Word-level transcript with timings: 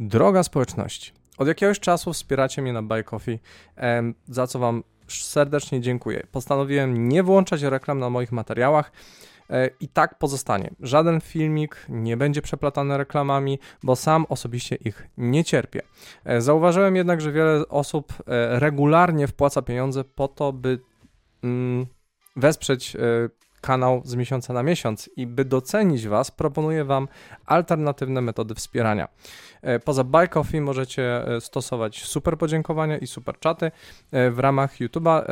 Droga 0.00 0.42
społeczności, 0.42 1.12
od 1.38 1.48
jakiegoś 1.48 1.80
czasu 1.80 2.12
wspieracie 2.12 2.62
mnie 2.62 2.72
na 2.72 2.82
Buy 2.82 3.04
Coffee, 3.04 3.38
za 4.28 4.46
co 4.46 4.58
Wam 4.58 4.82
serdecznie 5.08 5.80
dziękuję. 5.80 6.26
Postanowiłem 6.32 7.08
nie 7.08 7.22
włączać 7.22 7.62
reklam 7.62 7.98
na 7.98 8.10
moich 8.10 8.32
materiałach. 8.32 8.92
E, 9.50 9.70
I 9.80 9.88
tak 9.88 10.18
pozostanie. 10.18 10.70
Żaden 10.80 11.20
filmik 11.20 11.86
nie 11.88 12.16
będzie 12.16 12.42
przeplatany 12.42 12.98
reklamami, 12.98 13.58
bo 13.82 13.96
sam 13.96 14.26
osobiście 14.28 14.76
ich 14.76 15.08
nie 15.16 15.44
cierpię. 15.44 15.82
E, 16.24 16.40
zauważyłem 16.40 16.96
jednak, 16.96 17.20
że 17.20 17.32
wiele 17.32 17.68
osób 17.68 18.12
e, 18.12 18.60
regularnie 18.60 19.26
wpłaca 19.26 19.62
pieniądze 19.62 20.04
po 20.04 20.28
to, 20.28 20.52
by 20.52 20.78
mm, 21.42 21.86
wesprzeć 22.36 22.96
kanał 23.60 24.02
z 24.04 24.14
miesiąca 24.14 24.52
na 24.52 24.62
miesiąc 24.62 25.10
i 25.16 25.26
by 25.26 25.44
docenić 25.44 26.08
Was, 26.08 26.30
proponuję 26.30 26.84
Wam 26.84 27.08
alternatywne 27.46 28.20
metody 28.20 28.54
wspierania. 28.54 29.08
E, 29.62 29.78
poza 29.78 30.04
Buy 30.04 30.28
Coffee 30.28 30.60
możecie 30.60 31.26
e, 31.26 31.40
stosować 31.40 32.04
super 32.04 32.38
podziękowania 32.38 32.98
i 32.98 33.06
super 33.06 33.38
czaty 33.38 33.70
e, 34.12 34.30
w 34.30 34.38
ramach 34.38 34.76
YouTube'a. 34.76 35.22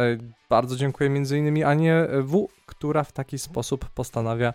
Bardzo 0.51 0.77
dziękuję 0.77 1.11
m.in. 1.11 1.65
Anie 1.65 2.07
W, 2.23 2.49
która 2.66 3.05
w 3.05 3.12
taki 3.12 3.38
sposób 3.38 3.88
postanawia 3.88 4.52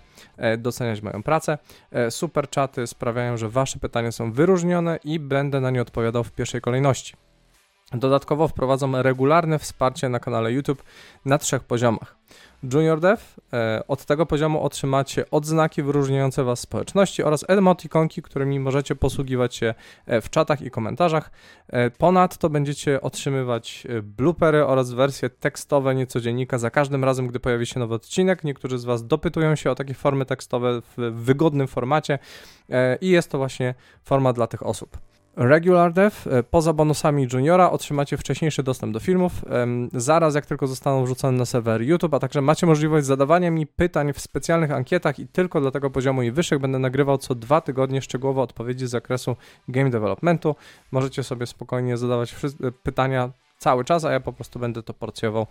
doceniać 0.58 1.02
moją 1.02 1.24
pracę. 1.24 1.58
Super 2.10 2.50
czaty 2.50 2.88
sprawiają, 2.88 3.38
że 3.38 3.50
Wasze 3.50 3.80
pytania 3.80 4.12
są 4.12 4.32
wyróżnione 4.32 5.00
i 5.04 5.20
będę 5.20 5.62
na 5.62 5.72
nie 5.72 5.82
odpowiadał 5.82 6.24
w 6.24 6.32
pierwszej 6.32 6.62
kolejności. 6.62 7.14
Dodatkowo 7.94 8.48
wprowadzam 8.48 8.96
regularne 8.96 9.60
wsparcie 9.60 10.10
na 10.10 10.20
kanale 10.20 10.52
YouTube 10.52 10.84
na 11.26 11.38
trzech 11.38 11.64
poziomach. 11.64 12.16
Junior 12.74 13.00
Dev, 13.00 13.24
e, 13.54 13.84
od 13.88 14.06
tego 14.06 14.26
poziomu 14.26 14.64
otrzymacie 14.64 15.30
odznaki 15.32 15.84
wyróżniające 15.84 16.44
Was 16.44 16.60
społeczności 16.60 17.24
oraz 17.24 17.46
emotikonki, 17.48 18.22
którymi 18.22 18.60
możecie 18.60 18.96
posługiwać 18.96 19.56
się 19.56 19.74
e, 20.06 20.22
w 20.22 20.30
czatach 20.30 20.62
i 20.62 20.72
komentarzach. 20.72 21.32
E, 21.68 21.90
ponadto 21.90 22.50
będziecie 22.50 23.02
otrzymywać 23.02 23.88
bloopery 24.04 24.66
oraz 24.66 24.92
wersje 24.92 25.30
tekstowe 25.30 25.96
niecodziennika 25.96 26.58
za 26.58 26.70
każdym 26.70 27.04
razem, 27.04 27.28
gdy 27.28 27.40
pojawi 27.40 27.66
się 27.66 27.80
nowy 27.80 27.96
odcinek. 27.96 28.44
Niektórzy 28.44 28.78
z 28.78 28.86
Was 28.86 29.08
dopytują 29.08 29.56
się 29.56 29.72
o 29.72 29.76
takie 29.76 29.94
formy 29.94 30.26
tekstowe 30.26 30.82
w 30.82 31.12
wygodnym 31.12 31.68
formacie 31.68 32.20
i 33.02 33.10
jest 33.10 33.32
to 33.32 33.38
właśnie 33.38 33.76
forma 34.04 34.34
dla 34.34 34.48
tych 34.48 34.66
osób. 34.66 34.98
Regular 35.36 35.94
Dev, 35.94 36.30
e, 36.30 36.44
poza 36.44 36.74
bonusami 36.74 37.28
juniora 37.34 37.72
otrzymacie 37.72 38.18
wcześniejszy 38.18 38.64
dostęp 38.64 38.94
do 38.94 39.00
filmów, 39.00 39.46
zaraz 39.94 40.36
jak 40.36 40.46
tylko 40.46 40.68
zostaną 40.68 41.04
wrzucone 41.04 41.38
na 41.38 41.46
serwer 41.46 41.82
YouTube, 41.82 42.14
a 42.14 42.20
także 42.20 42.42
macie 42.42 42.66
możliwość 42.66 43.06
zadawania 43.06 43.52
mi 43.52 43.68
pytań 43.68 44.14
w 44.14 44.20
specjalnych 44.20 44.72
ankietach 44.72 45.20
i 45.20 45.28
tylko 45.28 45.62
dla 45.62 45.72
tego 45.72 45.90
poziomu 45.90 46.22
i 46.22 46.32
wyższych 46.32 46.60
będę 46.60 46.80
nagrywał 46.80 47.18
co 47.18 47.36
dwa 47.36 47.62
tygodnie 47.62 48.02
szczegółowe 48.02 48.42
odpowiedzi 48.42 48.88
z 48.88 48.90
zakresu 48.90 49.36
game 49.68 49.90
developmentu. 49.90 50.56
Możecie 50.92 51.24
sobie 51.24 51.46
spokojnie 51.46 51.98
zadawać 51.98 52.36
pytania 52.84 53.32
cały 53.64 53.86
czas, 53.86 54.06
a 54.06 54.12
ja 54.12 54.20
po 54.20 54.34
prostu 54.34 54.60
będę 54.60 54.84
to 54.84 54.94
porcjował 54.94 55.48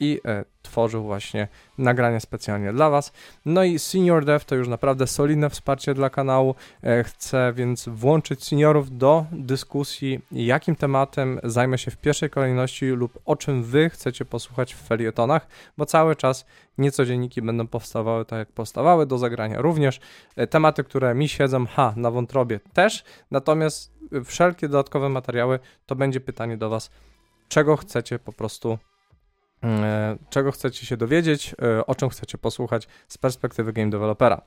i 0.00 0.20
e, 0.24 0.44
tworzył 0.62 1.02
właśnie 1.04 1.48
nagranie 1.78 2.20
specjalnie 2.20 2.72
dla 2.72 2.90
Was. 2.90 3.12
No 3.44 3.64
i 3.64 3.78
Senior 3.78 4.24
Dev 4.24 4.44
to 4.44 4.54
już 4.54 4.68
naprawdę 4.68 5.06
solidne 5.06 5.50
wsparcie 5.50 5.94
dla 5.94 6.10
kanału. 6.10 6.54
E, 6.82 7.04
chcę 7.04 7.52
więc 7.56 7.88
włączyć 7.88 8.44
seniorów 8.44 8.98
do 8.98 9.26
dyskusji, 9.32 10.20
jakim 10.32 10.76
tematem 10.76 11.40
zajmę 11.44 11.78
się 11.78 11.90
w 11.90 11.96
pierwszej 11.96 12.30
kolejności 12.30 12.86
lub 12.86 13.18
o 13.24 13.36
czym 13.36 13.64
Wy 13.64 13.90
chcecie 13.90 14.24
posłuchać 14.24 14.74
w 14.74 14.78
felietonach, 14.78 15.46
bo 15.76 15.86
cały 15.86 16.16
czas 16.16 16.46
niecodzienniki 16.78 17.42
będą 17.42 17.66
powstawały 17.66 18.24
tak 18.24 18.38
jak 18.38 18.52
powstawały 18.52 19.06
do 19.06 19.18
zagrania. 19.18 19.60
Również 19.60 20.00
e, 20.36 20.46
tematy, 20.46 20.84
które 20.84 21.14
mi 21.14 21.28
siedzą, 21.28 21.66
ha, 21.66 21.92
na 21.96 22.10
wątrobie 22.10 22.60
też, 22.72 23.04
natomiast 23.30 23.96
wszelkie 24.24 24.68
dodatkowe 24.68 25.08
materiały 25.08 25.58
to 25.86 25.96
będzie 25.96 26.20
pytanie 26.20 26.56
do 26.56 26.70
Was 26.70 26.90
czego 27.48 27.76
chcecie 27.76 28.18
po 28.18 28.32
prostu, 28.32 28.78
e, 29.64 30.16
czego 30.30 30.52
chcecie 30.52 30.86
się 30.86 30.96
dowiedzieć, 30.96 31.54
e, 31.62 31.86
o 31.86 31.94
czym 31.94 32.08
chcecie 32.08 32.38
posłuchać 32.38 32.88
z 33.08 33.18
perspektywy 33.18 33.72
game 33.72 33.90
developera. 33.90 34.40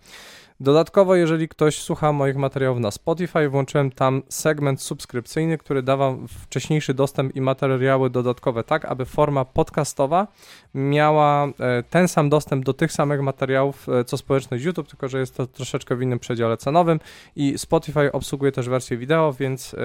Dodatkowo, 0.61 1.15
jeżeli 1.15 1.47
ktoś 1.47 1.81
słucha 1.81 2.11
moich 2.13 2.35
materiałów 2.35 2.79
na 2.79 2.91
Spotify, 2.91 3.49
włączyłem 3.49 3.91
tam 3.91 4.21
segment 4.29 4.81
subskrypcyjny, 4.81 5.57
który 5.57 5.83
dawa 5.83 6.15
wcześniejszy 6.27 6.93
dostęp 6.93 7.35
i 7.35 7.41
materiały 7.41 8.09
dodatkowe, 8.09 8.63
tak 8.63 8.85
aby 8.85 9.05
forma 9.05 9.45
podcastowa 9.45 10.27
miała 10.73 11.45
e, 11.45 11.83
ten 11.89 12.07
sam 12.07 12.29
dostęp 12.29 12.65
do 12.65 12.73
tych 12.73 12.91
samych 12.91 13.21
materiałów, 13.21 13.87
co 14.05 14.17
społeczność 14.17 14.63
YouTube, 14.63 14.87
tylko 14.87 15.07
że 15.07 15.19
jest 15.19 15.37
to 15.37 15.47
troszeczkę 15.47 15.95
w 15.95 16.01
innym 16.01 16.19
przedziale 16.19 16.57
cenowym 16.57 16.99
i 17.35 17.57
Spotify 17.57 18.11
obsługuje 18.11 18.51
też 18.51 18.69
wersję 18.69 18.97
wideo, 18.97 19.33
więc 19.33 19.75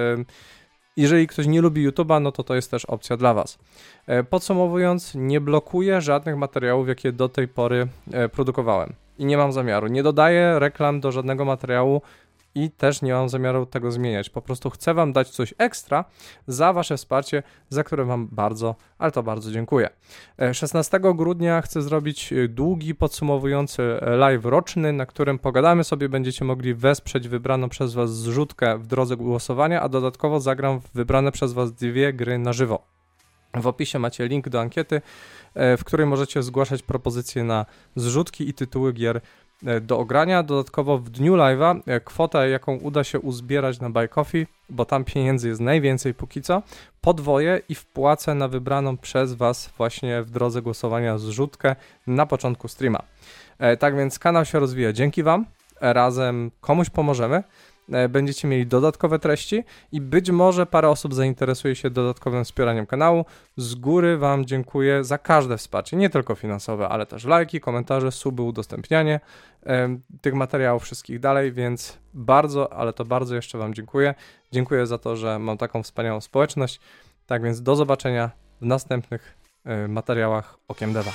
jeżeli 0.97 1.27
ktoś 1.27 1.47
nie 1.47 1.61
lubi 1.61 1.89
YouTube'a, 1.89 2.21
no 2.21 2.31
to 2.31 2.43
to 2.43 2.55
jest 2.55 2.71
też 2.71 2.85
opcja 2.85 3.17
dla 3.17 3.33
Was. 3.33 3.57
E, 4.07 4.23
podsumowując, 4.23 5.15
nie 5.15 5.41
blokuję 5.41 6.01
żadnych 6.01 6.37
materiałów, 6.37 6.87
jakie 6.87 7.11
do 7.11 7.29
tej 7.29 7.47
pory 7.47 7.87
e, 8.11 8.29
produkowałem. 8.29 8.93
I 9.17 9.25
nie 9.25 9.37
mam 9.37 9.51
zamiaru. 9.51 9.87
Nie 9.87 10.03
dodaję 10.03 10.59
reklam 10.59 10.99
do 10.99 11.11
żadnego 11.11 11.45
materiału, 11.45 12.01
i 12.55 12.71
też 12.71 13.01
nie 13.01 13.13
mam 13.13 13.29
zamiaru 13.29 13.65
tego 13.65 13.91
zmieniać. 13.91 14.29
Po 14.29 14.41
prostu 14.41 14.69
chcę 14.69 14.93
Wam 14.93 15.13
dać 15.13 15.29
coś 15.29 15.53
ekstra 15.57 16.05
za 16.47 16.73
Wasze 16.73 16.97
wsparcie, 16.97 17.43
za 17.69 17.83
które 17.83 18.05
Wam 18.05 18.27
bardzo, 18.31 18.75
ale 18.97 19.11
to 19.11 19.23
bardzo 19.23 19.51
dziękuję. 19.51 19.89
16 20.53 20.97
e, 20.97 21.13
grudnia 21.13 21.61
chcę 21.61 21.81
zrobić 21.81 22.33
e, 22.33 22.47
długi, 22.47 22.95
podsumowujący 22.95 23.83
e, 23.83 24.17
live 24.17 24.45
roczny, 24.45 24.93
na 24.93 25.05
którym 25.05 25.39
pogadamy 25.39 25.83
sobie, 25.83 26.09
będziecie 26.09 26.45
mogli 26.45 26.73
wesprzeć 26.73 27.27
wybraną 27.27 27.69
przez 27.69 27.93
Was 27.93 28.15
zrzutkę 28.15 28.77
w 28.77 28.87
drodze 28.87 29.17
głosowania, 29.17 29.81
a 29.81 29.89
dodatkowo 29.89 30.39
zagram 30.39 30.79
wybrane 30.93 31.31
przez 31.31 31.53
Was 31.53 31.73
dwie 31.73 32.13
gry 32.13 32.37
na 32.37 32.53
żywo. 32.53 32.87
W 33.53 33.67
opisie 33.67 33.99
macie 33.99 34.27
link 34.27 34.49
do 34.49 34.61
ankiety, 34.61 35.01
w 35.55 35.81
której 35.85 36.07
możecie 36.07 36.43
zgłaszać 36.43 36.83
propozycje 36.83 37.43
na 37.43 37.65
zrzutki 37.95 38.49
i 38.49 38.53
tytuły 38.53 38.93
gier 38.93 39.21
do 39.81 39.99
ogrania. 39.99 40.43
Dodatkowo 40.43 40.97
w 40.97 41.09
dniu 41.09 41.35
live'a 41.35 41.79
e, 41.85 41.99
kwota, 41.99 42.45
jaką 42.45 42.75
uda 42.75 43.03
się 43.03 43.19
uzbierać 43.19 43.79
na 43.79 43.89
Buy 43.89 44.07
Coffee, 44.07 44.47
bo 44.69 44.85
tam 44.85 45.03
pieniędzy 45.03 45.47
jest 45.47 45.61
najwięcej 45.61 46.13
póki 46.13 46.41
co, 46.41 46.61
podwoję 47.01 47.61
i 47.69 47.75
wpłacę 47.75 48.35
na 48.35 48.47
wybraną 48.47 48.97
przez 48.97 49.33
Was 49.33 49.69
właśnie 49.77 50.21
w 50.21 50.29
drodze 50.29 50.61
głosowania 50.61 51.17
zrzutkę 51.17 51.75
na 52.07 52.25
początku 52.25 52.67
streama. 52.67 53.03
E, 53.59 53.77
tak 53.77 53.97
więc 53.97 54.19
kanał 54.19 54.45
się 54.45 54.59
rozwija 54.59 54.93
dzięki 54.93 55.23
Wam. 55.23 55.45
Razem 55.81 56.51
komuś 56.61 56.89
pomożemy. 56.89 57.43
E, 57.91 58.09
będziecie 58.09 58.47
mieli 58.47 58.67
dodatkowe 58.67 59.19
treści 59.19 59.63
i 59.91 60.01
być 60.01 60.31
może 60.31 60.65
parę 60.65 60.89
osób 60.89 61.13
zainteresuje 61.13 61.75
się 61.75 61.89
dodatkowym 61.89 62.43
wspieraniem 62.43 62.85
kanału. 62.85 63.25
Z 63.57 63.75
góry 63.75 64.17
Wam 64.17 64.45
dziękuję 64.45 65.03
za 65.03 65.17
każde 65.17 65.57
wsparcie, 65.57 65.97
nie 65.97 66.09
tylko 66.09 66.35
finansowe, 66.35 66.89
ale 66.89 67.05
też 67.05 67.25
lajki, 67.25 67.59
komentarze, 67.59 68.11
suby, 68.11 68.41
udostępnianie 68.41 69.19
tych 70.21 70.33
materiałów 70.33 70.83
wszystkich 70.83 71.19
dalej, 71.19 71.51
więc 71.51 71.99
bardzo, 72.13 72.73
ale 72.73 72.93
to 72.93 73.05
bardzo 73.05 73.35
jeszcze 73.35 73.57
Wam 73.57 73.73
dziękuję. 73.73 74.15
Dziękuję 74.51 74.87
za 74.87 74.97
to, 74.97 75.15
że 75.15 75.39
mam 75.39 75.57
taką 75.57 75.83
wspaniałą 75.83 76.21
społeczność. 76.21 76.79
Tak 77.25 77.43
więc 77.43 77.61
do 77.61 77.75
zobaczenia 77.75 78.31
w 78.61 78.65
następnych 78.65 79.37
e, 79.65 79.87
materiałach 79.87 80.57
Okiem 80.67 80.93
Deva. 80.93 81.11